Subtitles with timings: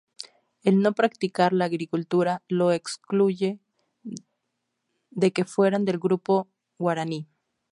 [0.63, 3.59] El no practicar la agricultura, los excluye
[5.11, 6.47] de que fueran del grupo
[6.79, 7.27] guaraní.